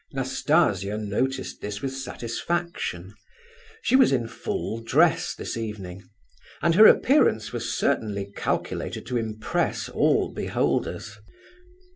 Nastasia 0.13 0.97
noticed 0.97 1.61
this 1.61 1.83
with 1.83 1.95
satisfaction. 1.95 3.13
She 3.83 3.95
was 3.95 4.11
in 4.11 4.25
full 4.27 4.79
dress 4.81 5.35
this 5.35 5.55
evening; 5.55 6.01
and 6.59 6.73
her 6.73 6.87
appearance 6.87 7.53
was 7.53 7.71
certainly 7.71 8.33
calculated 8.35 9.05
to 9.05 9.17
impress 9.17 9.89
all 9.89 10.33
beholders. 10.33 11.19